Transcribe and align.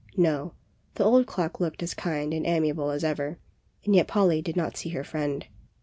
No, 0.17 0.55
the 0.95 1.03
old 1.03 1.27
clock 1.27 1.59
looked 1.59 1.83
as 1.83 1.93
kind 1.93 2.33
and 2.33 2.43
ami 2.47 2.69
able 2.69 2.89
as 2.89 3.03
ever, 3.03 3.37
and 3.85 3.93
yet 3.95 4.07
Polly 4.07 4.41
did 4.41 4.55
not 4.57 4.75
see 4.75 4.89
her 4.89 5.03
friend. 5.03 5.45